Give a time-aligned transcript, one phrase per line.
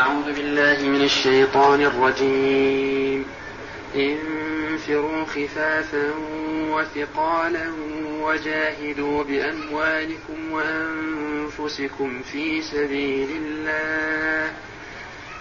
[0.00, 3.26] أعوذ بالله من الشيطان الرجيم.
[3.94, 6.10] انفروا خفافا
[6.70, 7.72] وثقالا
[8.20, 14.52] وجاهدوا بأموالكم وأنفسكم في سبيل الله.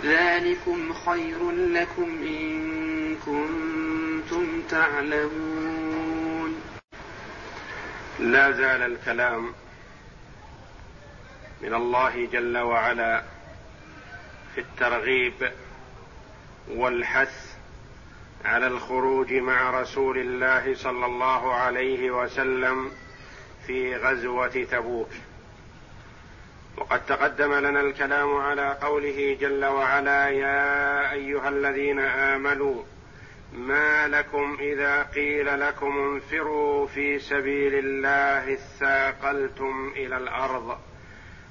[0.03, 6.61] ذلكم خير لكم إن كنتم تعلمون.
[8.19, 9.53] لا زال الكلام
[11.61, 13.23] من الله جل وعلا
[14.59, 15.51] في الترغيب
[16.67, 17.55] والحث
[18.45, 22.91] على الخروج مع رسول الله صلى الله عليه وسلم
[23.67, 25.09] في غزوة تبوك.
[26.77, 32.83] وقد تقدم لنا الكلام على قوله جل وعلا يا أيها الذين آمنوا
[33.53, 40.77] ما لكم إذا قيل لكم انفروا في سبيل الله اثاقلتم إلى الأرض.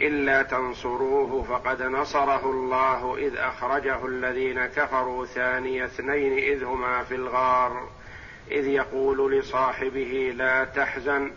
[0.00, 7.88] إلا تنصروه فقد نصره الله إذ أخرجه الذين كفروا ثاني اثنين إذ هما في الغار
[8.50, 11.32] إذ يقول لصاحبه لا تحزن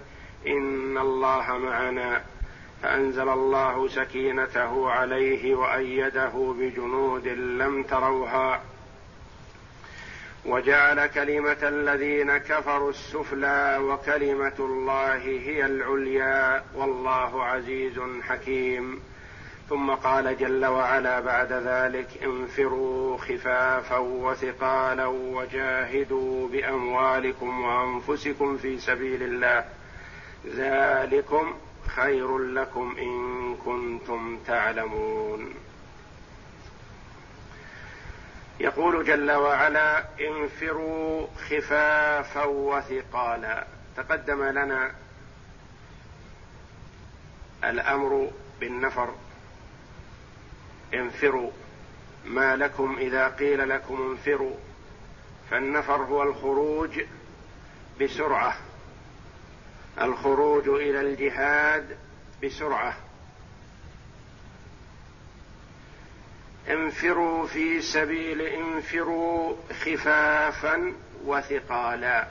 [0.48, 2.24] إن الله معنا.
[2.84, 8.62] فأنزل الله سكينته عليه وأيده بجنود لم تروها.
[10.46, 19.00] وجعل كلمة الذين كفروا السفلى وكلمة الله هي العليا والله عزيز حكيم.
[19.70, 29.66] ثم قال جل وعلا بعد ذلك انفروا خفافا وثقالا وجاهدوا بأموالكم وأنفسكم في سبيل الله.
[30.56, 31.54] ذلكم
[31.88, 35.54] خير لكم إن كنتم تعلمون.
[38.60, 43.68] يقول جل وعلا انفروا خفافا وثقالا.
[43.98, 44.92] تقدم لنا
[47.64, 49.16] الأمر بالنفر.
[50.94, 51.52] انفروا.
[52.26, 54.56] ما لكم إذا قيل لكم انفروا.
[55.52, 57.02] فالنفر هو الخروج
[58.02, 58.58] بسرعة.
[60.02, 61.98] الخروج إلى الجهاد
[62.44, 63.03] بسرعة.
[66.70, 70.94] انفروا في سبيل انفروا خفافا
[71.26, 72.28] وثقالا.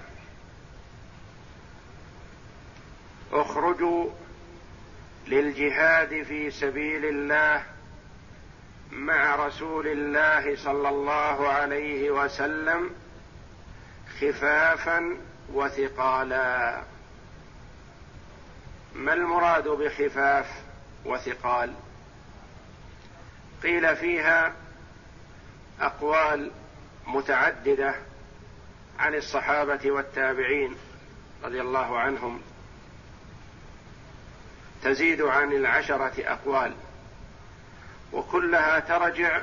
[3.33, 4.11] اخرجوا
[5.27, 7.65] للجهاد في سبيل الله
[8.93, 12.91] مع رسول الله صلى الله عليه وسلم
[14.21, 15.17] خفافا
[15.53, 16.83] وثقالا.
[18.95, 20.47] ما المراد بخفاف
[21.05, 21.75] وثقال؟
[23.63, 24.53] قيل فيها
[25.81, 26.51] أقوال
[27.07, 27.95] متعددة
[28.99, 30.77] عن الصحابة والتابعين
[31.45, 32.41] رضي الله عنهم.
[34.83, 36.75] تزيد عن العشرة أقوال
[38.13, 39.43] وكلها ترجع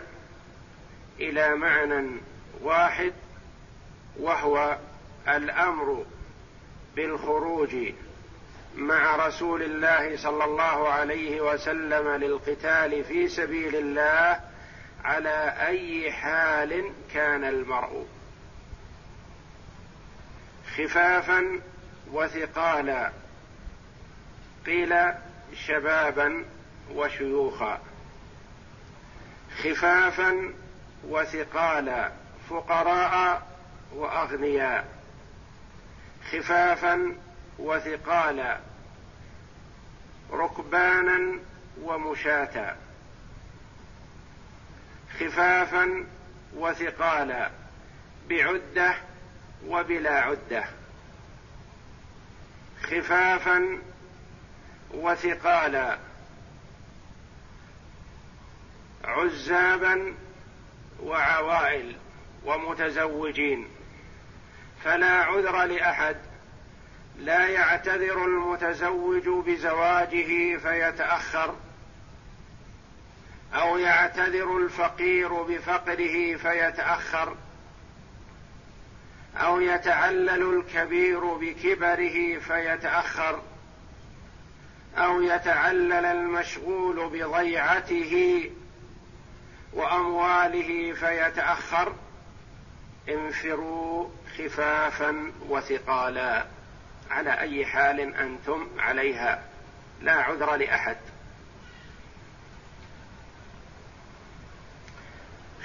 [1.20, 2.20] إلى معنى
[2.62, 3.14] واحد
[4.20, 4.78] وهو
[5.28, 6.06] الأمر
[6.96, 7.76] بالخروج
[8.80, 14.40] مع رسول الله صلى الله عليه وسلم للقتال في سبيل الله
[15.04, 18.08] على أي حال كان المرء.
[20.78, 21.62] خفافا
[22.12, 23.12] وثقالا.
[24.66, 25.14] قيل
[25.68, 26.46] شبابا
[26.94, 27.80] وشيوخا.
[29.64, 30.54] خفافا
[31.08, 32.12] وثقالا.
[32.50, 33.48] فقراء
[33.96, 34.88] وأغنياء.
[36.32, 37.16] خفافا
[37.60, 38.69] وثقالا.
[40.32, 41.40] ركبانا
[41.82, 42.76] ومشاة
[45.20, 46.06] خفافا
[46.56, 47.52] وثقالا
[48.30, 48.96] بعده
[49.68, 50.66] وبلا عده
[52.84, 53.80] خفافا
[54.94, 56.00] وثقالا
[59.04, 60.14] عزابا
[61.04, 61.96] وعوائل
[62.46, 63.68] ومتزوجين
[64.84, 66.29] فلا عذر لاحد
[67.20, 71.56] لا يعتذر المتزوج بزواجه فيتأخر
[73.54, 77.36] أو يعتذر الفقير بفقره فيتأخر
[79.38, 83.42] أو يتعلل الكبير بكبره فيتأخر
[84.98, 88.44] أو يتعلل المشغول بضيعته
[89.74, 91.94] وأمواله فيتأخر.
[93.10, 96.46] انفروا خفافا وثقالا.
[97.10, 99.44] على أي حال أنتم عليها.
[100.02, 100.98] لا عذر لأحد.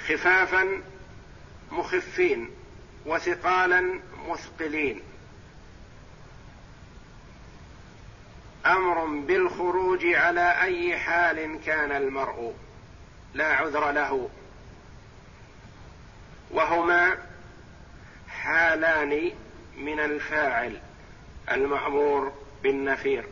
[0.07, 0.81] خفافا
[1.71, 2.49] مخفين
[3.05, 5.01] وثقالا مثقلين.
[8.65, 12.55] أمر بالخروج على أي حال كان المرء.
[13.33, 14.29] لا عذر له.
[16.51, 17.17] وهما
[18.27, 19.31] حالان
[19.77, 20.84] من الفاعل.
[21.51, 22.31] المأمور
[22.63, 23.25] بالنفير.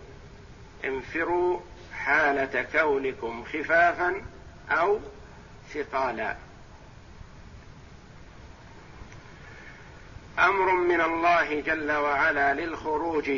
[0.86, 1.60] انفروا
[1.94, 4.21] حالة كونكم خفافا
[4.71, 5.00] أو
[5.74, 6.36] ثقالا.
[10.39, 13.31] أمر من الله جل وعلا للخروج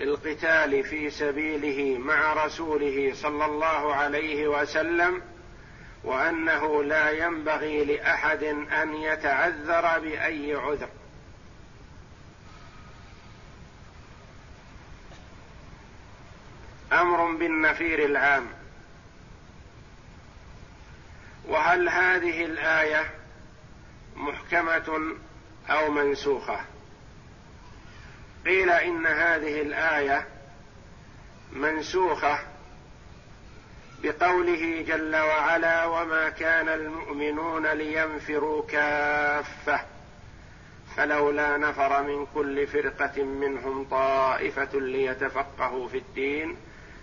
[0.00, 5.22] للقتال في سبيله مع رسوله صلى الله عليه وسلم
[6.04, 8.42] وأنه لا ينبغي لأحد
[8.82, 10.88] أن يتعذر بأي عذر.
[16.92, 18.46] أمر بالنفير العام.
[21.48, 23.10] وهل هذه الآية
[24.16, 25.16] محكمة
[25.70, 26.60] أو منسوخة؟
[28.46, 30.26] قيل إن هذه الآية
[31.52, 32.38] منسوخة
[34.02, 39.80] بقوله جل وعلا وما كان المؤمنون لينفروا كافة
[40.96, 46.56] فلولا نفر من كل فرقة منهم طائفة ليتفقهوا في الدين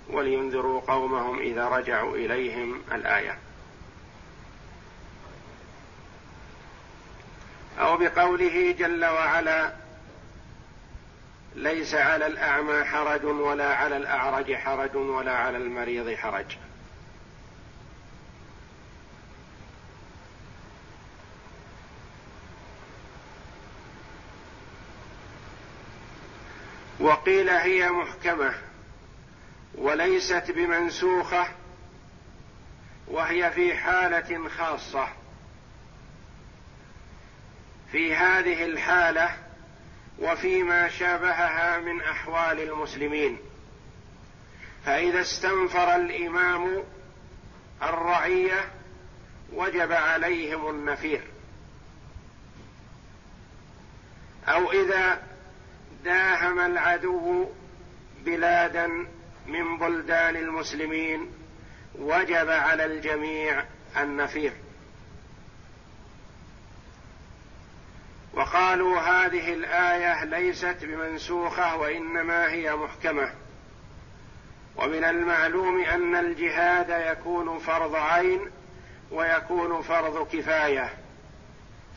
[0.10, 3.38] ولينذروا قومهم إذا رجعوا إليهم الآية.
[7.80, 9.74] أو بقوله جل وعلا
[11.56, 16.58] ليس على الأعمى حرج ولا على الأعرج حرج ولا على المريض حرج.
[27.00, 28.67] وقيل هي محكمة.
[29.78, 31.48] وليست بمنسوخة
[33.08, 35.08] وهي في حالة خاصة.
[37.92, 39.38] في هذه الحالة
[40.20, 43.38] وفيما شابهها من أحوال المسلمين
[44.86, 46.84] فإذا استنفر الإمام
[47.84, 48.72] الرعية
[49.54, 51.22] وجب عليهم النفير.
[54.48, 55.24] أو إذا
[56.04, 57.50] داهم العدو
[58.26, 59.08] بلادا
[59.48, 61.32] من بلدان المسلمين
[61.96, 63.64] وجب على الجميع
[63.98, 64.54] النفير.
[68.34, 73.34] وقالوا هذه الآية ليست بمنسوخة وإنما هي محكمة.
[74.76, 78.52] ومن المعلوم أن الجهاد يكون فرض عين
[79.12, 80.94] ويكون فرض كفاية.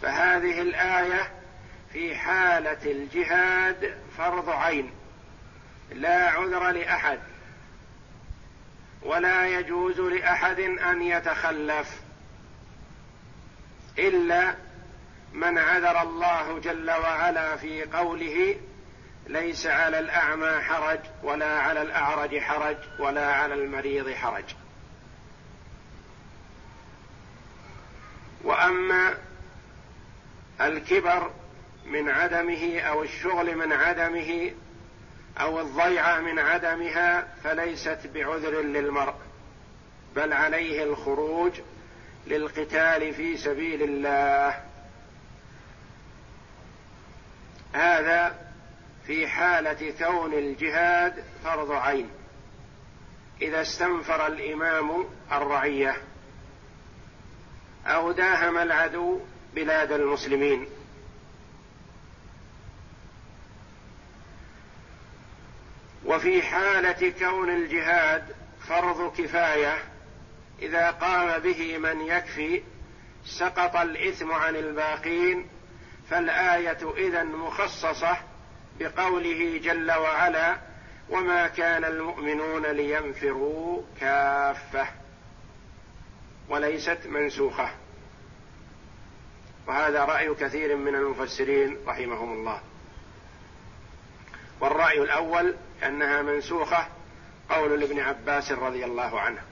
[0.02, 1.31] فهذه الآية
[1.93, 4.91] في حالة الجهاد فرض عين.
[5.93, 7.19] لا عذر لأحد.
[9.02, 12.00] ولا يجوز لأحد أن يتخلف
[13.99, 14.55] إلا
[15.32, 18.56] من عذر الله جل وعلا في قوله
[19.26, 24.44] ليس على الأعمى حرج ولا على الأعرج حرج ولا على المريض حرج.
[28.44, 29.14] وأما
[30.61, 31.31] الكبر
[31.85, 34.52] من عدمه أو الشغل من عدمه
[35.41, 39.14] أو الضيعه من عدمها فليست بعذر للمرء
[40.17, 41.53] بل عليه الخروج
[42.26, 44.62] للقتال في سبيل الله.
[47.73, 48.50] هذا
[49.07, 52.11] في حالة كون الجهاد فرض عين
[53.43, 55.97] إذا استنفر الإمام الرعية
[57.87, 59.21] أو داهم العدو
[59.55, 60.67] بلاد المسلمين.
[66.11, 68.25] وفي حالة كون الجهاد
[68.69, 69.79] فرض كفاية
[70.62, 72.62] إذا قام به من يكفي
[73.25, 75.47] سقط الإثم عن الباقين
[76.09, 78.17] فالآية اذا مخصصة
[78.81, 80.57] بقوله جل وعلا
[81.11, 84.87] وما كان المؤمنون لينفروا كافة
[86.49, 87.71] وليست منسوخة.
[89.67, 92.61] وهذا رأي كثير من المفسرين رحمهم الله.
[94.61, 96.87] والرأي الأول أنها منسوخة
[97.50, 99.43] قول لابن عباس رضي الله عنه.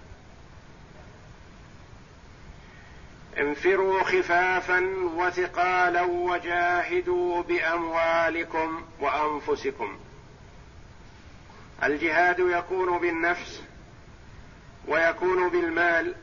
[3.39, 4.81] انفروا خفافا
[5.17, 9.99] وثقالا وجاهدوا بأموالكم وأنفسكم.
[11.83, 13.63] الجهاد يكون بالنفس
[14.89, 16.15] ويكون بالمال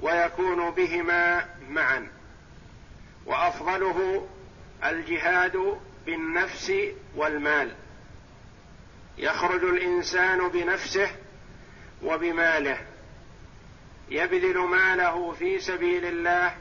[0.00, 2.08] ويكون بهما معا.
[3.26, 4.28] وأفضله
[4.84, 6.72] الجهاد بالنفس
[7.16, 7.74] والمال.
[9.18, 11.10] يخرج الإنسان بنفسه
[12.02, 12.78] وبماله
[14.10, 16.56] يبذل ماله في سبيل الله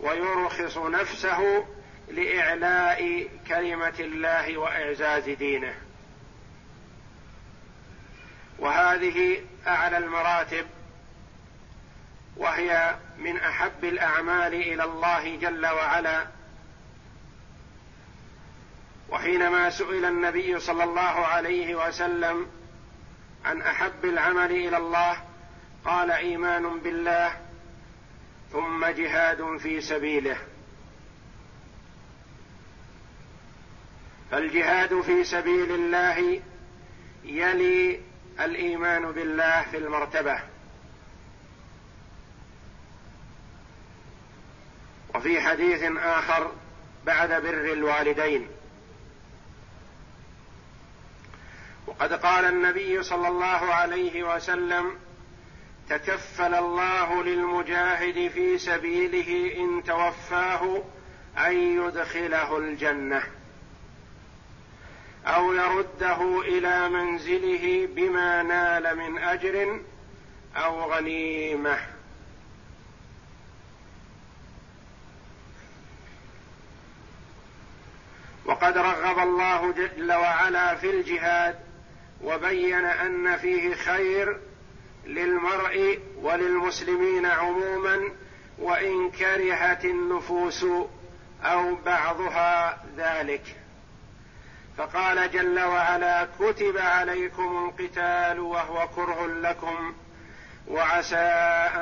[0.00, 1.66] ويرخص نفسه
[2.08, 5.74] لإعلاء كلمة الله وإعزاز دينه.
[8.58, 10.66] وهذه أعلى المراتب
[12.36, 16.26] وهي من أحب الأعمال إلى الله جل وعلا.
[19.10, 22.46] وحينما سئل النبي صلى الله عليه وسلم
[23.44, 25.16] عن أحب العمل إلى الله
[25.84, 27.36] قال إيمان بالله
[28.52, 30.36] ثم جهاد في سبيله.
[34.30, 36.42] فالجهاد في سبيل الله
[37.24, 38.00] يلي
[38.40, 40.38] الإيمان بالله في المرتبة.
[45.14, 46.52] وفي حديث آخر
[47.06, 48.59] بعد بر الوالدين.
[51.90, 54.98] وقد قال النبي صلى الله عليه وسلم
[55.88, 60.82] تكفل الله للمجاهد في سبيله إن توفاه
[61.38, 63.22] أن يدخله الجنة
[65.26, 69.80] أو يرده إلى منزله بما نال من أجر
[70.56, 71.78] أو غنيمة.
[78.44, 81.69] وقد رغب الله جل وعلا في الجهاد
[82.22, 84.40] وبين أن فيه خير
[85.06, 88.00] للمرء وللمسلمين عموما
[88.58, 90.66] وإن كرهت النفوس
[91.44, 93.56] أو بعضها ذلك.
[94.78, 99.94] فقال جل وعلا كتب عليكم القتال وهو كره لكم
[100.68, 101.16] وعسى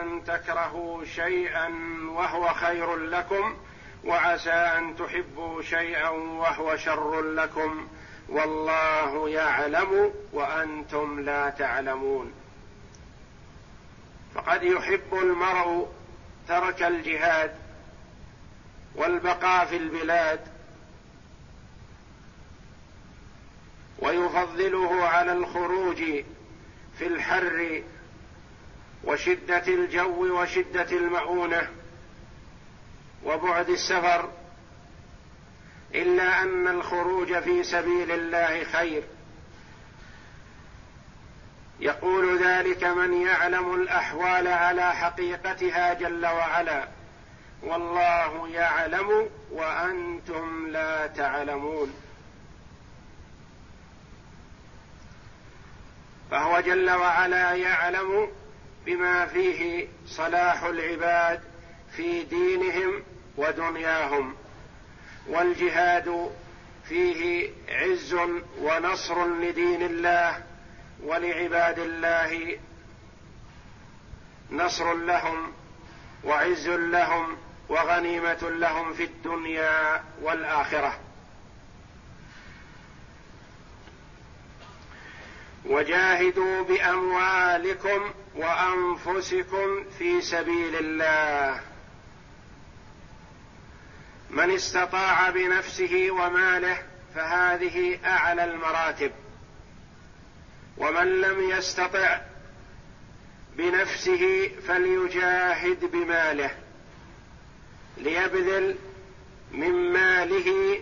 [0.00, 1.68] أن تكرهوا شيئا
[2.08, 3.56] وهو خير لكم
[4.04, 7.88] وعسى أن تحبوا شيئا وهو شر لكم.
[8.28, 12.32] والله يعلم وأنتم لا تعلمون.
[14.34, 15.88] فقد يحب المرء
[16.48, 17.54] ترك الجهاد
[18.94, 20.40] والبقاء في البلاد
[23.98, 25.96] ويفضله على الخروج
[26.98, 27.82] في الحر
[29.04, 31.68] وشدة الجو وشدة المؤونه
[33.24, 34.28] وبعد السفر
[35.94, 39.02] إلا أن الخروج في سبيل الله خير.
[41.80, 46.88] يقول ذلك من يعلم الأحوال على حقيقتها جل وعلا.
[47.62, 51.94] والله يعلم وأنتم لا تعلمون.
[56.30, 58.28] فهو جل وعلا يعلم
[58.86, 61.40] بما فيه صلاح العباد
[61.96, 63.02] في دينهم
[63.36, 64.34] ودنياهم.
[65.28, 66.30] والجهاد
[66.88, 68.16] فيه عز
[68.60, 70.42] ونصر لدين الله
[71.02, 72.58] ولعباد الله.
[74.50, 75.52] نصر لهم
[76.24, 77.36] وعز لهم
[77.68, 80.98] وغنيمة لهم في الدنيا والآخرة.
[85.64, 91.67] وجاهدوا بأموالكم وأنفسكم في سبيل الله.
[94.30, 96.78] من استطاع بنفسه وماله
[97.14, 99.12] فهذه أعلى المراتب.
[100.76, 102.20] ومن لم يستطع
[103.56, 106.50] بنفسه فليجاهد بماله
[107.96, 108.76] ليبذل
[109.52, 110.80] من ماله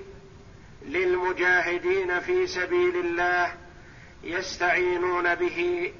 [0.86, 3.52] للمجاهدين في سبيل الله
[4.24, 5.92] يستعينون به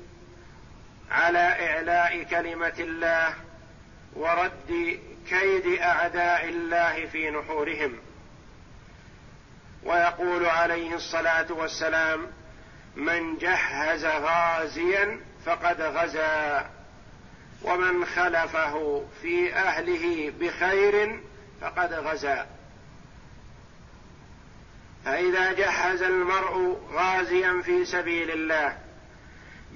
[1.10, 3.34] على إعلاء كلمة الله
[4.14, 4.98] ورد
[5.28, 7.98] كيد أعداء الله في نحورهم.
[9.82, 12.26] ويقول عليه الصلاة والسلام
[12.96, 16.70] من جهز غازيا فقد غزا
[17.62, 21.20] ومن خلفه في أهله بخير
[21.60, 22.46] فقد غزا.
[25.04, 28.78] فإذا جهز المرء غازيا في سبيل الله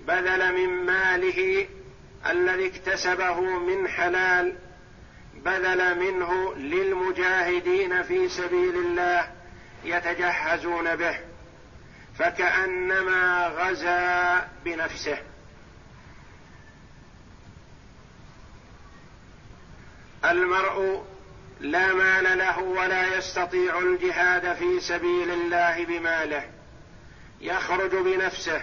[0.07, 1.67] بذل من ماله
[2.31, 4.57] الذي اكتسبه من حلال
[5.45, 9.29] بذل منه للمجاهدين في سبيل الله
[9.85, 11.19] يتجهزون به
[12.19, 15.19] فكأنما غزا بنفسه.
[20.25, 21.05] المرء
[21.61, 26.51] لا مال له ولا يستطيع الجهاد في سبيل الله بماله
[27.41, 28.63] يخرج بنفسه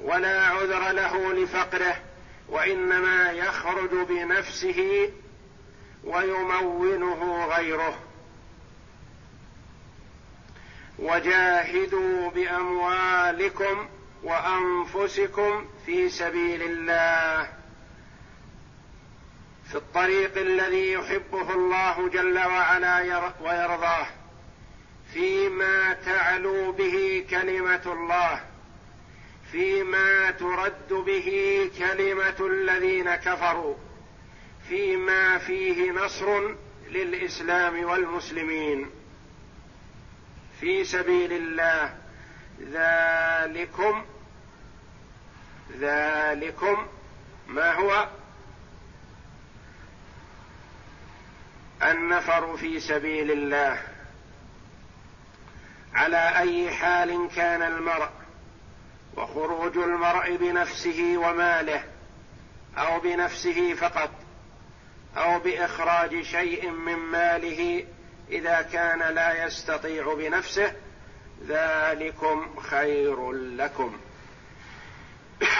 [0.00, 1.96] ولا عذر له لفقره
[2.48, 5.10] وإنما يخرج بنفسه
[6.04, 7.98] ويمونه غيره.
[10.98, 13.88] وجاهدوا بأموالكم
[14.22, 17.48] وأنفسكم في سبيل الله.
[19.68, 22.98] في الطريق الذي يحبه الله جل وعلا
[23.40, 24.06] ويرضاه.
[25.12, 28.40] فيما تعلو به كلمة الله.
[29.52, 33.74] فيما ترد به كلمة الذين كفروا.
[34.70, 36.54] فيما فيه نصر
[36.88, 38.90] للإسلام والمسلمين.
[40.60, 41.98] في سبيل الله.
[42.60, 44.04] ذلكم
[45.78, 46.86] ذلكم
[47.48, 48.08] ما هو؟
[51.82, 53.82] النفر في سبيل الله.
[55.94, 58.10] على أي حال كان المرء
[59.16, 61.84] وخروج المرء بنفسه وماله
[62.76, 64.19] أو بنفسه فقط
[65.16, 67.86] أو بإخراج شيء من ماله
[68.30, 70.72] إذا كان لا يستطيع بنفسه
[71.46, 74.00] ذلكم خير لكم.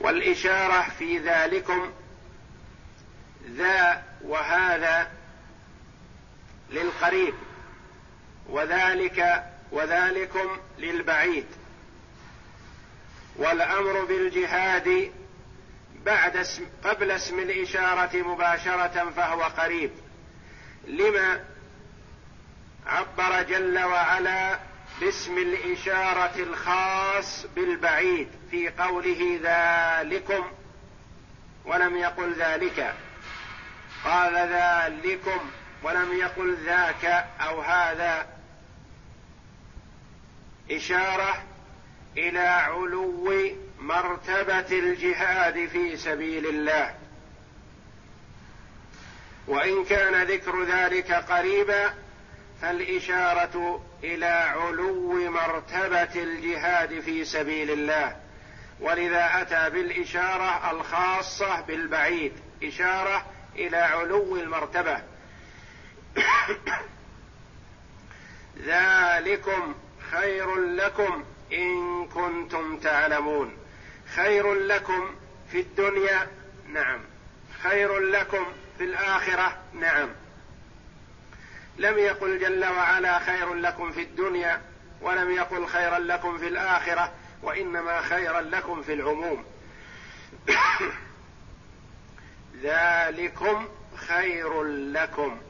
[0.00, 1.92] والإشارة في ذلكم
[3.48, 5.10] ذا وهذا
[6.70, 7.34] للقريب
[8.48, 11.46] وذلك وذلكم للبعيد.
[13.36, 15.12] والأمر بالجهاد
[16.04, 19.90] بعد اسم قبل اسم الإشارة مباشرة فهو قريب.
[20.86, 21.44] لما
[22.86, 24.58] عبر جل وعلا
[25.00, 30.50] باسم الإشارة الخاص بالبعيد في قوله ذلكم
[31.64, 32.94] ولم يقل ذلك.
[34.04, 35.50] قال ذلكم
[35.82, 37.04] ولم يقل ذاك
[37.40, 38.26] أو هذا.
[40.70, 41.42] إشارة
[42.16, 43.32] إلى علو
[43.80, 46.94] مرتبة الجهاد في سبيل الله.
[49.46, 51.94] وإن كان ذكر ذلك قريبا
[52.62, 58.16] فالإشارة إلى علو مرتبة الجهاد في سبيل الله.
[58.80, 62.32] ولذا أتى بالإشارة الخاصة بالبعيد.
[62.62, 64.98] إشارة إلى علو المرتبة.
[68.66, 69.74] ذلكم
[70.10, 71.24] خير لكم.
[71.52, 73.56] إن كنتم تعلمون.
[74.14, 75.14] خير لكم
[75.50, 76.28] في الدنيا
[76.68, 77.00] نعم.
[77.62, 78.46] خير لكم
[78.78, 80.08] في الآخرة نعم.
[81.78, 84.62] لم يقل جل وعلا خير لكم في الدنيا
[85.00, 89.44] ولم يقل خيرا لكم في الآخرة وإنما خيرا لكم في العموم.
[92.62, 95.40] ذلكم خير لكم.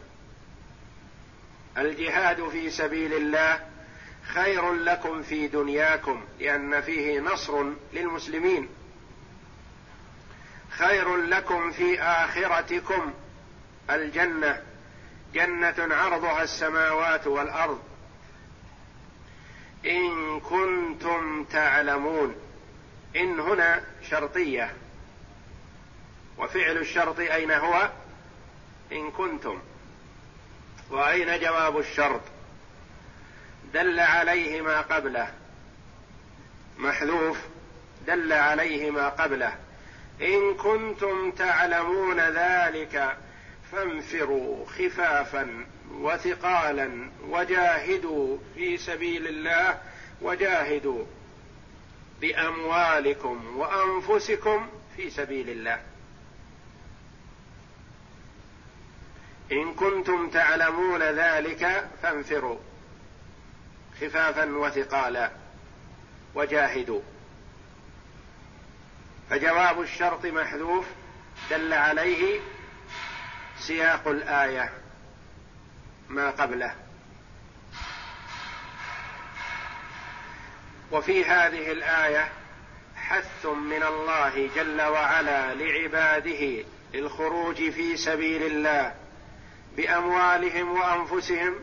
[1.78, 3.73] الجهاد في سبيل الله
[4.26, 8.68] خير لكم في دنياكم لأن فيه نصر للمسلمين.
[10.70, 13.12] خير لكم في آخرتكم
[13.90, 14.62] الجنة
[15.34, 17.82] جنة عرضها السماوات والأرض.
[19.86, 22.34] إن كنتم تعلمون
[23.16, 24.74] إن هنا شرطية.
[26.38, 27.90] وفعل الشرط أين هو؟
[28.92, 29.58] إن كنتم.
[30.90, 32.20] وأين جواب الشرط؟
[33.74, 35.32] دل عليه ما قبله.
[36.78, 37.38] محذوف.
[38.06, 39.56] دل عليه ما قبله.
[40.22, 43.16] إن كنتم تعلمون ذلك
[43.72, 49.80] فانفروا خفافا وثقالا وجاهدوا في سبيل الله
[50.22, 51.04] وجاهدوا
[52.20, 55.80] بأموالكم وأنفسكم في سبيل الله.
[59.52, 62.58] إن كنتم تعلمون ذلك فانفروا.
[64.00, 65.30] خفافا وثقالا.
[66.34, 67.00] وجاهدوا.
[69.30, 70.86] فجواب الشرط محذوف
[71.50, 72.40] دل عليه
[73.58, 74.72] سياق الآية
[76.08, 76.74] ما قبله.
[80.92, 82.32] وفي هذه الآية
[82.96, 88.94] حث من الله جل وعلا لعباده للخروج في سبيل الله
[89.76, 91.54] بأموالهم وأنفسهم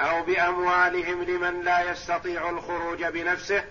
[0.00, 3.64] أو بأموالهم لمن لا يستطيع الخروج بنفسه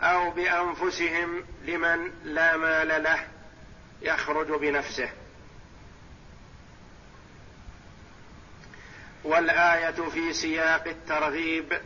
[0.00, 3.26] أو بأنفسهم لمن لا مال له
[4.02, 5.08] يخرج بنفسه.
[9.24, 11.80] والآية في سياق الترغيب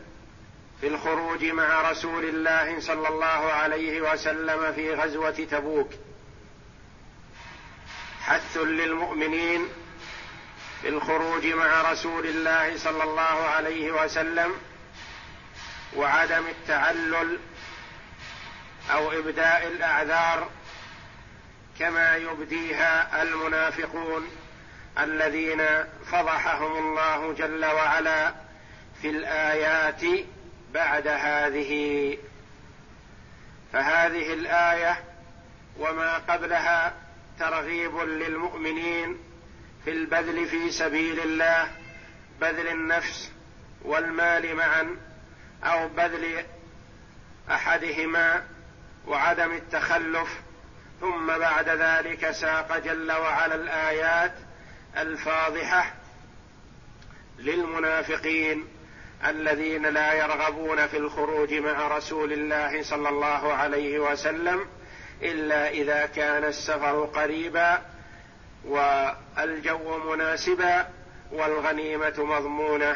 [0.81, 5.89] في الخروج مع رسول الله صلى الله عليه وسلم في غزوة تبوك
[8.21, 9.67] حث للمؤمنين
[10.81, 14.55] في الخروج مع رسول الله صلى الله عليه وسلم
[15.95, 17.39] وعدم التعلل
[18.91, 20.49] أو إبداء الأعذار
[21.79, 24.29] كما يبديها المنافقون
[24.99, 25.67] الذين
[26.11, 28.33] فضحهم الله جل وعلا
[29.01, 30.01] في الآيات
[30.73, 32.17] بعد هذه.
[33.73, 35.03] فهذه الآية
[35.79, 36.93] وما قبلها
[37.39, 39.30] ترغيب للمؤمنين
[39.85, 41.71] في البذل في سبيل الله
[42.41, 43.31] بذل النفس
[43.81, 44.97] والمال معا
[45.63, 46.45] أو بذل
[47.49, 48.43] أحدهما
[49.07, 50.41] وعدم التخلف.
[51.01, 54.33] ثم بعد ذلك ساق جل وعلا الآيات
[54.97, 55.93] الفاضحة
[57.39, 58.67] للمنافقين
[59.27, 64.65] الذين لا يرغبون في الخروج مع رسول الله صلى الله عليه وسلم
[65.21, 67.81] إلا إذا كان السفر قريبا
[68.65, 70.87] والجو مناسبا
[71.31, 72.95] والغنيمة مضمونة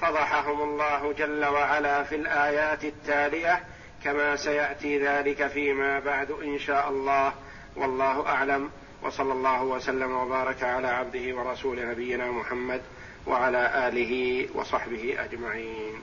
[0.00, 3.64] فضحهم الله جل وعلا في الآيات التالية
[4.04, 7.32] كما سيأتي ذلك فيما بعد إن شاء الله.
[7.76, 8.70] والله أعلم.
[9.02, 12.82] وصلى الله وسلم وبارك على عبده ورسول نبينا محمد
[13.26, 16.00] وعلى آله وصحبه أجمعين.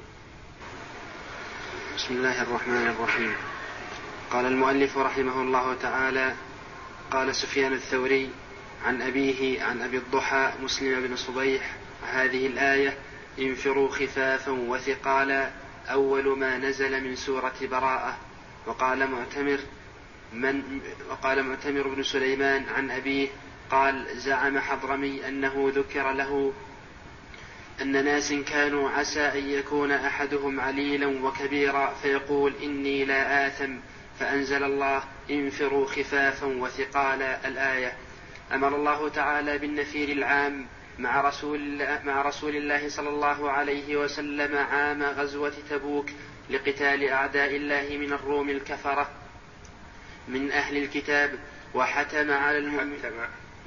[1.95, 3.35] بسم الله الرحمن الرحيم.
[4.31, 6.33] قال المؤلف رحمه الله تعالى
[7.11, 8.29] قال سفيان الثوري
[8.83, 11.75] عن أبيه عن أبي الضحى مسلم بن صبيح
[12.11, 12.97] هذه الآية
[13.39, 15.51] انفروا خفافا وثقالا
[15.89, 18.17] أول ما نزل من سورة براءة.
[18.65, 19.59] وقال معتمر
[20.33, 23.27] من وقال معتمر بن سليمان عن أبيه
[23.71, 26.53] قال زعم حضرمي أنه ذكر له
[27.81, 33.73] أن ناس كانوا عسى أن يكون أحدهم عليلا وكبيرا فيقول إني لا آثم
[34.19, 37.47] فأنزل الله انفروا خفافا وثقالا.
[37.47, 37.93] الآية
[38.53, 40.65] أمر الله تعالى بالنفير العام
[40.99, 46.09] مع رسول الله مع رسول الله صلى الله عليه وسلم عام غزوة تبوك
[46.49, 49.09] لقتال أعداء الله من الروم الكفرة
[50.27, 51.39] من أهل الكتاب
[51.73, 52.97] وحتم على المؤمن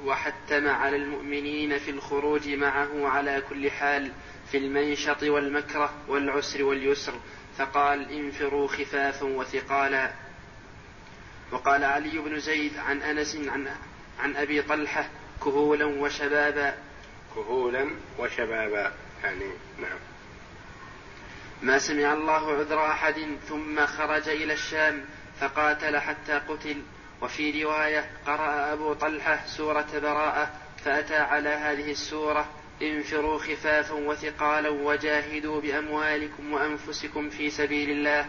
[0.05, 4.11] وحتم على المؤمنين في الخروج معه على كل حال
[4.51, 7.13] في المنشط والمكره والعسر واليسر
[7.57, 10.11] فقال انفروا خفافا وثقالا.
[11.51, 13.67] وقال علي بن زيد عن أنس عن
[14.19, 15.09] عن أبي طلحة
[15.43, 16.73] كهولا وشبابا.
[17.35, 18.91] كهولا وشبابا.
[19.23, 19.49] يعني
[19.81, 19.99] نعم.
[21.61, 25.05] ما سمع الله عذر أحد ثم خرج إلى الشام
[25.39, 26.81] فقاتل حتى قتل.
[27.21, 30.51] وفي رواية قرأ أبو طلحة سورة براءة
[30.85, 32.49] فأتى على هذه السورة
[32.81, 38.25] انفروا خفافا وثقالا وجاهدوا بأموالكم وأنفسكم في سبيل الله.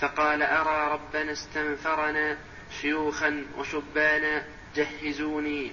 [0.00, 2.38] فقال أرى ربنا استنفرنا؟
[2.80, 4.44] شيوخا وشبانا
[4.76, 5.72] جهزوني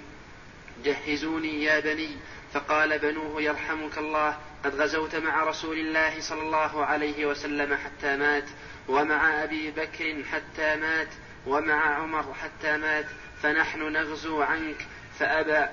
[0.84, 2.10] جهزوني يا بني.
[2.52, 8.44] فقال بنوه يرحمك الله قد غزوت مع رسول الله صلى الله عليه وسلم حتى مات
[8.88, 11.08] ومع أبي بكر حتى مات
[11.46, 13.06] ومع عمر حتى مات
[13.42, 14.86] فنحن نغزو عنك.
[15.18, 15.66] فأبى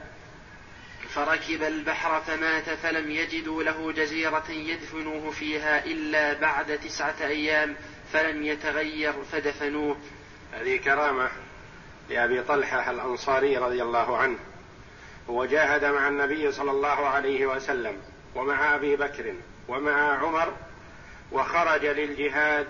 [1.10, 7.76] فركب البحر فمات فلم يجدوا له جزيرة يدفنوه فيها إلا بعد تسعة أيام
[8.14, 9.98] فلم يتغير فدفنوه.
[10.56, 11.30] هذه كرامة
[12.10, 14.38] لأبي طلحة الأنصاري رضي الله عنه.
[15.30, 18.02] هو جاهد مع النبي صلى الله عليه وسلم
[18.36, 19.34] ومع أبي بكر
[19.68, 20.54] ومع عمر
[21.32, 22.68] وخرج للجهاد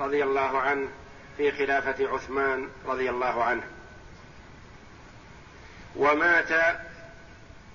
[0.00, 0.88] رضي الله عنه
[1.36, 3.64] في خلافة عثمان رضي الله عنه.
[5.96, 6.50] ومات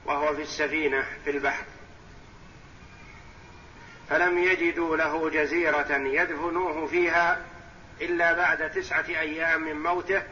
[0.06, 1.64] وهو في السفينة في البحر.
[4.10, 7.53] فلم يجدوا له جزيرة يدفنوه فيها
[8.02, 10.24] إلا بعد تسعة أيام من موته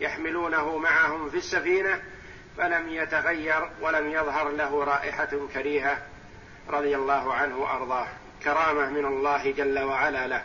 [0.00, 2.02] يحملونه معهم في السفينة
[2.56, 6.02] فلم يتغير ولم يظهر له رائحة كريهة
[6.68, 8.08] رضي الله عنه وأرضاه.
[8.44, 10.44] كرامة من الله جل وعلا له.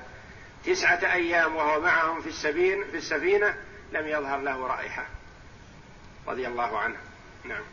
[0.66, 3.56] تسعة أيام وهو معهم في السفينة في السفينة
[3.92, 5.06] لم يظهر له رائحة
[6.28, 6.98] رضي الله عنه.
[7.44, 7.64] نعم.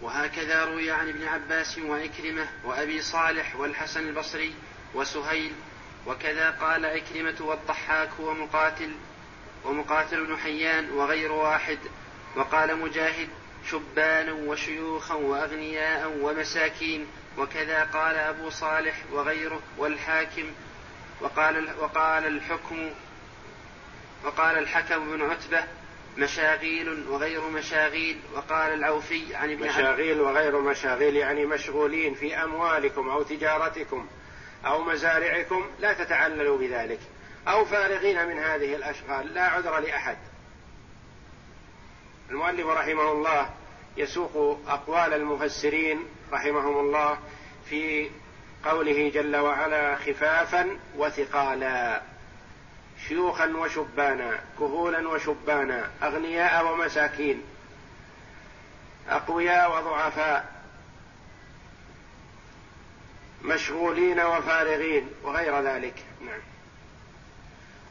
[0.00, 4.54] وهكذا روي عن ابن عباس وإكرمة وأبي صالح والحسن البصري
[4.94, 5.52] وسهيل
[6.06, 8.90] وكذا قال إكرمة والضحاك ومقاتل
[9.64, 11.78] ومقاتل بن حيان وغير واحد.
[12.36, 13.28] وقال مجاهد
[13.70, 17.06] شبانا وشيوخا وأغنياء ومساكين.
[17.38, 20.46] وكذا قال أبو صالح وغيره والحاكم.
[21.20, 22.90] وقال وقال الحكم
[24.24, 25.64] وقال الحكم بن عتبة
[26.18, 28.20] مشاغيل وغير مشاغيل.
[28.34, 34.06] وقال العوفي عن ابن مشاغيل وغير مشاغيل يعني مشغولين في أموالكم أو تجارتكم.
[34.66, 37.00] أو مزارعكم لا تتعللوا بذلك
[37.48, 40.16] أو فارغين من هذه الأشغال لا عذر لأحد.
[42.30, 43.50] المؤلف رحمه الله
[43.96, 47.18] يسوق أقوال المفسرين رحمهم الله
[47.68, 48.10] في
[48.64, 52.02] قوله جل وعلا خفافا وثقالا
[53.08, 57.42] شيوخا وشبانا كهولا وشبانا أغنياء ومساكين
[59.08, 60.53] أقوياء وضعفاء.
[63.44, 65.94] مشغولين وفارغين وغير ذلك.
[66.20, 66.40] نعم.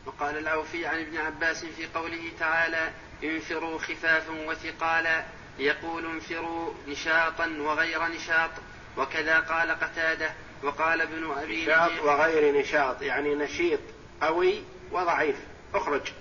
[0.05, 2.91] وقال الأوفي عن ابن عباس في قوله تعالى
[3.23, 5.25] انفروا خفافا وثقالا.
[5.59, 8.51] يقول انفروا نشاطا وغير نشاط.
[8.97, 10.33] وكذا قال قتادة.
[10.63, 13.79] وقال ابن أبي نشاط وغير نشاط يعني نشيط
[14.21, 15.37] قوي وضعيف.
[15.73, 16.11] اخرج.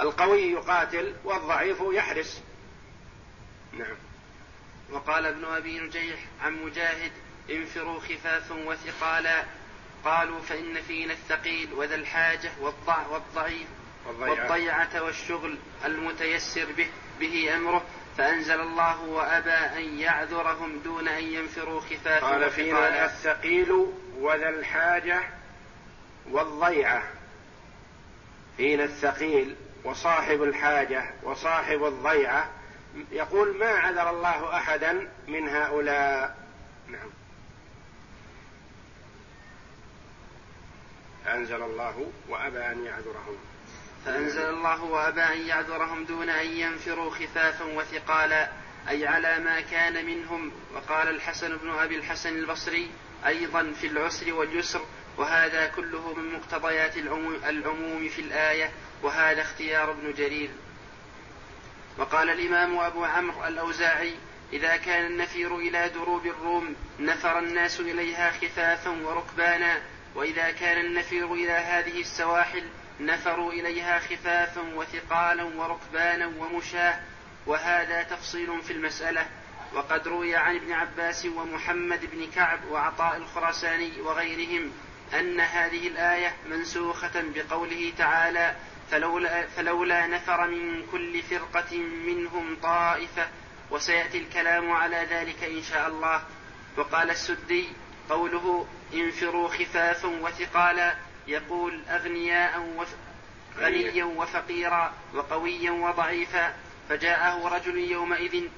[0.00, 2.42] القوي يقاتل والضعيف يحرس.
[3.72, 3.96] نعم.
[4.90, 7.12] وقال ابن أبي نجيح عن مجاهد
[7.50, 9.44] انفروا خفافا وثقالا.
[10.04, 13.66] قالوا فإن فينا الثقيل وذا الحاجة والضع والضعيف
[14.06, 15.02] والضيعة.
[15.02, 16.88] والشغل المتيسر به
[17.20, 17.84] به أمره.
[18.18, 23.86] فأنزل الله وأبى أن يعذرهم دون أن ينفروا خفافا قال فينا الثقيل
[24.18, 25.22] وذا الحاجة
[26.30, 27.02] والضيعة.
[28.56, 32.50] فينا الثقيل وصاحب الحاجة وصاحب الضيعة.
[33.12, 36.36] يقول ما عذر الله أحدا من هؤلاء؟
[36.88, 37.10] نعم.
[41.24, 43.36] فأنزل الله وأبى أن يعذرهم.
[44.04, 48.48] فأنزل الله وأبى أن يعذرهم دون أن ينفروا خفافا وثقالا
[48.88, 50.52] أي على ما كان منهم.
[50.74, 52.90] وقال الحسن بن أبي الحسن البصري
[53.26, 54.80] أيضا في العسر واليسر
[55.18, 56.96] وهذا كله من مقتضيات
[57.48, 58.70] العموم في الآية
[59.02, 60.50] وهذا اختيار ابن جرير.
[61.98, 64.14] وقال الإمام أبو عمرو الأوزاعي
[64.52, 69.80] إذا كان النفير إلى دروب الروم نفر الناس إليها خفافا وركبانا
[70.14, 72.64] وإذا كان النفير إلى هذه السواحل
[73.00, 77.00] نفروا إليها خفافا وثقالا وركبانا ومشاة
[77.46, 79.26] وهذا تفصيل في المسألة.
[79.74, 84.72] وقد روي عن ابن عباس ومحمد بن كعب وعطاء الخراساني وغيرهم
[85.14, 88.54] أن هذه الآية منسوخة بقوله تعالى
[88.90, 93.28] فلولا, فلولا نفر من كل فرقة منهم طائفة
[93.70, 96.22] وسيأتي الكلام على ذلك إن شاء الله.
[96.76, 97.68] وقال السدي
[98.10, 100.94] قوله انفروا خفافا وثقالا
[101.28, 102.94] يقول أغنياء وف...
[103.58, 106.54] غنيا وفقيرا وقويا وضعيفا.
[106.88, 108.48] فجاءه رجل يومئذ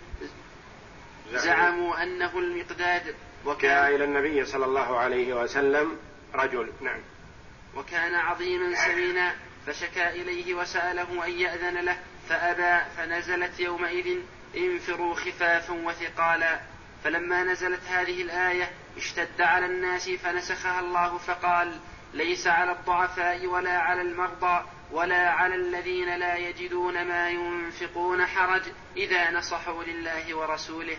[1.33, 3.15] زعموا أنه المقداد.
[3.45, 5.99] وكان إلى النبي صلى الله عليه وسلم
[6.35, 7.01] رجل نعم.
[7.77, 9.35] وكان عظيما سمينا
[9.67, 14.19] فشكا إليه وسأله أن يأذن له فأبى فنزلت يومئذ
[14.57, 16.61] انفروا خفافا وثقالا.
[17.05, 21.79] فلما نزلت هذه الآية اشتد على الناس فنسخها الله فقال
[22.15, 28.63] ليس على الضعفاء ولا على المرضى ولا على الذين لا يجدون ما ينفقون حرج
[28.97, 30.97] إذا نصحوا لله ورسوله.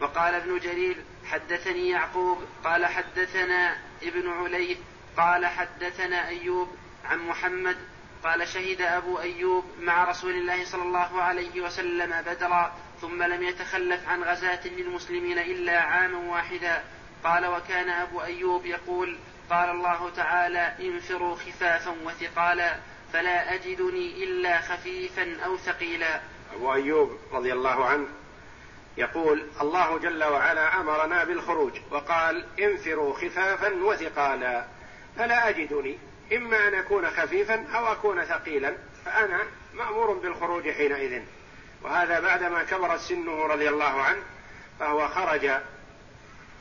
[0.00, 4.78] وقال ابن جرير حدثني يعقوب قال حدثنا ابن عليث
[5.16, 6.68] قال حدثنا أيوب
[7.04, 7.76] عن محمد
[8.24, 14.08] قال شهد أبو أيوب مع رسول الله صلى الله عليه وسلم بدرا ثم لم يتخلف
[14.08, 16.82] عن غزاة للمسلمين إلا عاما واحدا.
[17.24, 19.18] قال وكان أبو أيوب يقول
[19.50, 22.76] قال الله تعالى انفروا خفافا وثقالا
[23.12, 26.20] فلا أجدني إلا خفيفا أو ثقيلا.
[26.54, 28.06] أبو أيوب رضي الله عنه
[28.96, 34.64] يقول الله جل وعلا أمرنا بالخروج وقال انفروا خفافا وثقالا
[35.16, 35.98] فلا أجدني
[36.32, 39.40] إما أن أكون خفيفا أو أكون ثقيلا فأنا
[39.74, 41.22] مأمور بالخروج حينئذ.
[41.82, 44.22] وهذا بعدما كبرت سنه رضي الله عنه
[44.80, 45.50] فهو خرج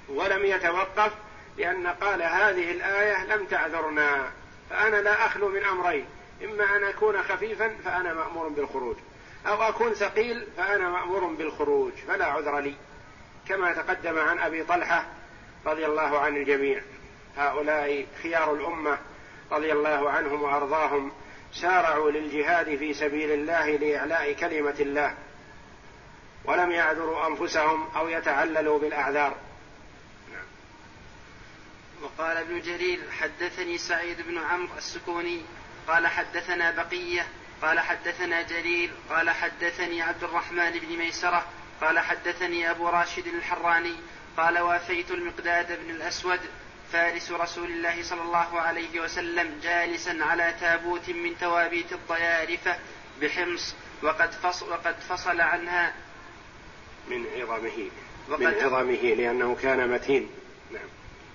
[0.09, 1.11] ولم يتوقف
[1.57, 4.31] لأن قال هذه الآية لم تعذرنا
[4.69, 6.05] فأنا لا أخلو من أمرين
[6.43, 8.95] إما أن أكون خفيفا فأنا مأمور بالخروج
[9.47, 12.75] أو أكون ثقيل فأنا مأمور بالخروج فلا عذر لي.
[13.47, 15.05] كما تقدم عن أبي طلحة
[15.65, 16.81] رضي الله عن الجميع
[17.37, 18.97] هؤلاء خيار الأمة
[19.51, 21.11] رضي الله عنهم وأرضاهم.
[21.53, 25.13] سارعوا للجهاد في سبيل الله لإعلاء كلمة الله
[26.45, 29.35] ولم يعذروا أنفسهم أو يتعللوا بالأعذار.
[32.01, 35.41] وقال ابن جرير حدثني سعيد بن عمرو السكوني
[35.87, 37.27] قال حدثنا بقية
[37.61, 41.45] قال حدثنا جرير قال حدثني عبد الرحمن بن ميسرة
[41.81, 43.95] قال حدثني أبو راشد الحراني
[44.37, 46.39] قال وافيت المقداد بن الأسود
[46.91, 52.75] فارس رسول الله صلى الله عليه وسلم جالسا على تابوت من توابيت الضيارفة
[53.21, 55.93] بحمص وقد فصل, وقد فصل عنها
[57.07, 57.89] من عظمه
[58.39, 60.29] من عظمه لأنه كان متين.
[60.71, 60.87] نعم.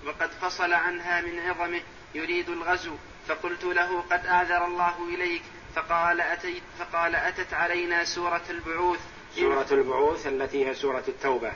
[0.05, 1.81] وقد فصل عنها من عظمه
[2.15, 2.95] يريد الغزو.
[3.27, 5.41] فقلت له قد أعذر الله إليك.
[5.75, 8.99] فقال أتيت فقال أتت علينا سورة البعوث.
[9.35, 11.51] سورة البعوث التي هي سورة التوبة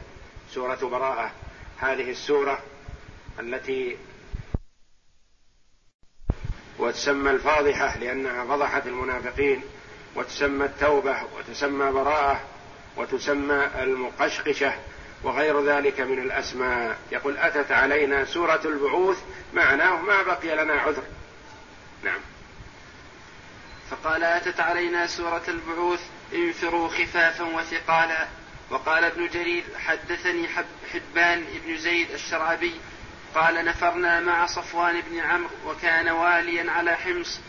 [0.52, 1.32] سورة براءة.
[1.78, 2.64] هذه السورة
[3.40, 3.98] التي
[6.80, 9.62] وتسمى الفاضحة لأنها فضحت المنافقين
[10.16, 12.42] وتسمى التوبة وتسمى براءة
[12.98, 14.74] وتسمى المقشقشة
[15.24, 16.98] وغير ذلك من الأسماء.
[17.12, 19.18] يقول أتت علينا سورة البعوث
[19.54, 21.04] معناه ما بقي لنا عذر.
[22.04, 22.20] نعم.
[23.90, 26.02] فقال أتت علينا سورة البعوث
[26.34, 28.28] انفروا خفافا وثقالا.
[28.70, 32.74] وقال ابن جرير حدثني حب حبان بن زيد الشرعبي
[33.36, 37.40] قال نفرنا مع صفوان بن عمرو وكان واليا على حمص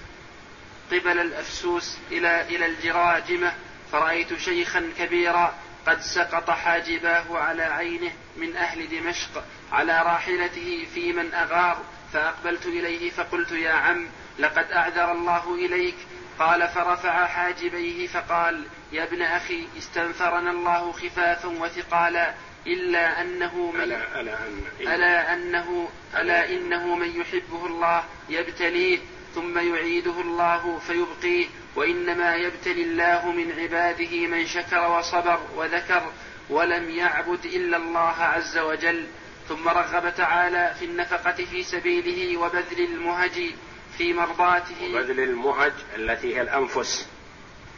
[0.92, 3.52] قبل الأفسوس إلى إلى الجراجمة
[3.92, 5.54] فرأيت شيخا كبيرا
[5.86, 13.10] قد سقط حاجباه على عينه من أهل دمشق على راحلته في من أغار فأقبلت إليه
[13.10, 15.94] فقلت يا عم لقد أعذر الله إليك.
[16.38, 22.34] قال فرفع حاجبيه فقال يا ابن أخي استنفرنا الله خفافا وثقالا.
[22.66, 28.98] إلا أنه من ألا, ألا, أن ألا أنه ألا إنه من يحبه الله يبتليه
[29.34, 31.46] ثم يعيده الله فيبقيه
[31.76, 36.12] وإنما يبتلي الله من عباده من شكر وصبر وذكر
[36.50, 39.06] ولم يعبد إلا الله عز وجل.
[39.48, 43.54] ثم رغب تعالى في النفقة في سبيله وبذل المهج
[43.98, 44.94] في مرضاته.
[44.94, 47.08] وبذل المهج التي هي الأنفس.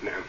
[0.02, 0.22] نعم.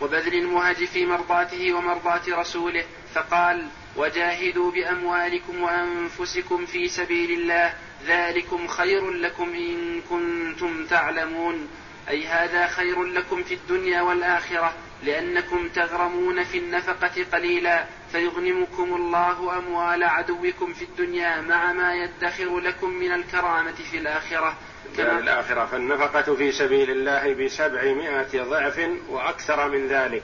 [0.00, 2.84] وبذل المهج في مرضاته ومرضاة رسوله
[3.14, 7.74] فقال وجاهدوا بأموالكم وأنفسكم في سبيل الله
[8.06, 11.68] ذلكم خير لكم إن كنتم تعلمون.
[12.08, 20.04] أي هذا خير لكم في الدنيا والآخرة لأنكم تغرمون في النفقة قليلا فيغنمكم الله أموال
[20.04, 24.56] عدوكم في الدنيا مع ما يدخر لكم من الكرامة في الآخرة.
[24.96, 25.66] كما الآخرة.
[25.66, 30.22] فالنفقة في سبيل الله بسبعمائة ضعف وأكثر من ذلك.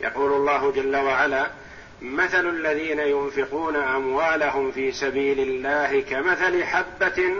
[0.00, 1.50] يقول الله جل وعلا
[2.02, 7.34] مثل الذين ينفقون أموالهم في سبيل الله كمثل حبة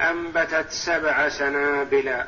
[0.00, 2.24] أنبتت سبع سنابل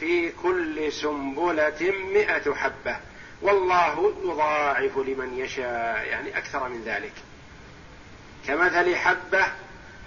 [0.00, 2.96] في كل سنبلة مائة حبة.
[3.42, 6.06] والله يضاعف لمن يشاء.
[6.06, 7.12] يعني أكثر من ذلك.
[8.46, 9.46] كمثل حبة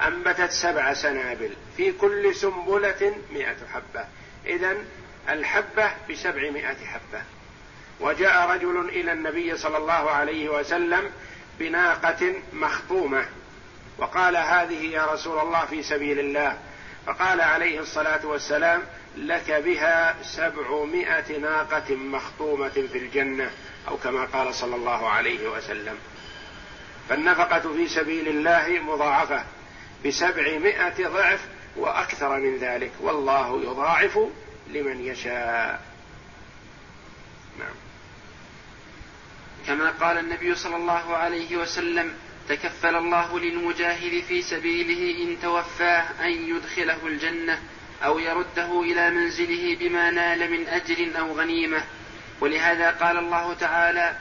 [0.07, 4.05] أنبتت سبع سنابل في كل سنبلة مائه حبة.
[4.45, 4.75] اذا
[5.29, 7.21] الحبة بسبعمائه حبة.
[7.99, 11.11] وجاء رجل إلى النبي صلى الله عليه وسلم
[11.59, 13.25] بناقة مخطومة.
[13.97, 16.57] وقال هذه يا رسول الله في سبيل الله.
[17.05, 18.83] فقال عليه الصلاة والسلام
[19.17, 23.51] لك بها سبعمائه ناقة مخطومة في الجنة
[23.87, 25.97] أو كما قال صلى الله عليه وسلم.
[27.09, 29.43] فالنفقة في سبيل الله مضاعفة.
[30.05, 31.39] بسبعمائة ضعف
[31.77, 32.91] وأكثر من ذلك.
[33.01, 34.19] والله يضاعف
[34.73, 35.81] لمن يشاء.
[37.59, 37.75] نعم.
[39.67, 42.13] كما قال النبي صلى الله عليه وسلم
[42.49, 47.61] تكفل الله للمجاهد في سبيله إن توفاه أن يدخله الجنة
[48.03, 51.83] أو يرده إلى منزله بما نال من أجر أو غنيمة.
[52.41, 54.17] ولهذا قال الله تعالى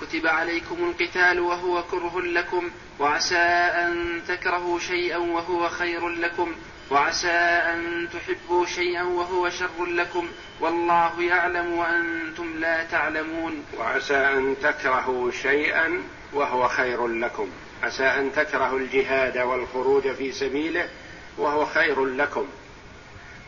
[0.00, 6.52] كتب عليكم القتال وهو كره لكم وعسى أن تكرهوا شيئا وهو خير لكم
[6.90, 7.30] وعسى
[7.72, 10.28] أن تحبوا شيئا وهو شر لكم
[10.60, 13.64] والله يعلم وأنتم لا تعلمون.
[13.78, 17.48] وعسى أن تكرهوا شيئا وهو خير لكم
[17.82, 20.88] عسى أن تكرهوا الجهاد والخروج في سبيله
[21.38, 22.46] وهو خير لكم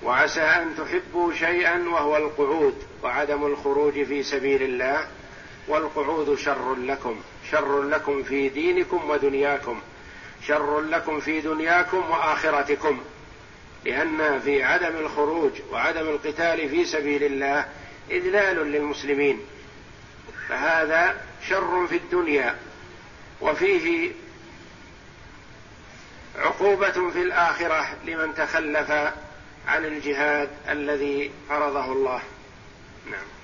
[0.03, 5.07] وعسى أن تحبوا شيئا وهو القعود وعدم الخروج في سبيل الله
[5.69, 7.21] والقعود شر لكم.
[7.51, 9.81] شر لكم في دينكم ودنياكم.
[10.47, 13.01] شر لكم في دنياكم وآخرتكم.
[13.85, 17.67] لأن في عدم الخروج وعدم القتال في سبيل الله
[18.11, 19.41] إذلال للمسلمين.
[20.49, 22.57] فهذا شر في الدنيا.
[23.41, 24.11] وفيه
[26.39, 28.91] عقوبة في الآخرة لمن تخلف
[29.69, 32.23] عن الجهاد الذي فرضه الله.
[33.11, 33.42] نعم.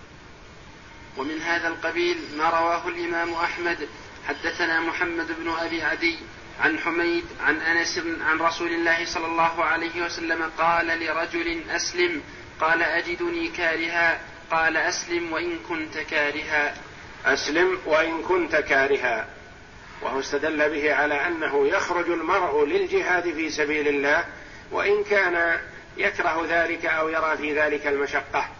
[1.19, 3.89] ومن هذا القبيل ما رواه الإمام أحمد.
[4.29, 6.19] حدثنا محمد بن أبي عدي
[6.61, 12.23] عن حميد عن أنس عن رسول الله صلى الله عليه وسلم قال لرجل أسلم
[12.61, 16.75] قال أجدني كارها قال أسلم وإن كنت كارها.
[17.27, 19.27] أسلم وإن كنت كارها.
[20.03, 24.25] وهو استدل به على أنه يخرج المرء للجهاد في سبيل الله
[24.71, 25.61] وإن كان
[25.97, 28.58] يكره ذلك أو يرى في ذلك المشقة.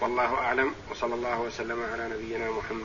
[0.00, 2.84] والله أعلم وصلى الله وسلم على نبينا محمد.